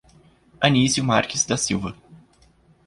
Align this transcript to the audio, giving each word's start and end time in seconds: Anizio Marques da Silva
Anizio 0.61 1.03
Marques 1.03 1.45
da 1.45 1.55
Silva 1.55 1.95